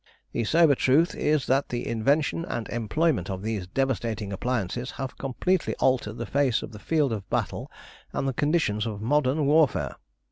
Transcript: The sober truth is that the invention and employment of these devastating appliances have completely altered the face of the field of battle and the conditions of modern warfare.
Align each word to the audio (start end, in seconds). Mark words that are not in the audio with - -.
The 0.31 0.45
sober 0.45 0.73
truth 0.73 1.13
is 1.13 1.45
that 1.45 1.69
the 1.69 1.85
invention 1.87 2.43
and 2.45 2.67
employment 2.69 3.29
of 3.29 3.43
these 3.43 3.67
devastating 3.67 4.33
appliances 4.33 4.89
have 4.93 5.15
completely 5.19 5.75
altered 5.75 6.17
the 6.17 6.25
face 6.25 6.63
of 6.63 6.71
the 6.71 6.79
field 6.79 7.13
of 7.13 7.29
battle 7.29 7.71
and 8.11 8.27
the 8.27 8.33
conditions 8.33 8.87
of 8.87 8.99
modern 9.03 9.45
warfare. 9.45 9.97